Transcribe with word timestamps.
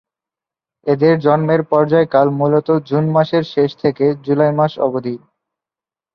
এদের 0.85 1.15
জন্মের 1.19 1.61
পর্যায়কাল 1.71 2.27
মূলত 2.39 2.67
জুন 2.89 3.05
মাসের 3.15 3.43
শেষ 3.53 3.69
থেকে 3.83 4.05
জুলাই 4.25 4.51
মাস 4.59 4.73
অবধি। 4.79 5.15